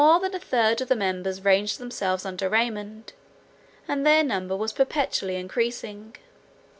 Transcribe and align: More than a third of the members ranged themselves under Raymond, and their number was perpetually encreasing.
More 0.03 0.19
than 0.19 0.33
a 0.33 0.39
third 0.39 0.81
of 0.81 0.87
the 0.87 0.95
members 0.95 1.45
ranged 1.45 1.77
themselves 1.77 2.25
under 2.25 2.49
Raymond, 2.49 3.13
and 3.87 4.03
their 4.03 4.23
number 4.23 4.57
was 4.57 4.73
perpetually 4.73 5.35
encreasing. 5.35 6.15